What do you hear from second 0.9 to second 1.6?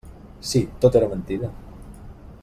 era mentida.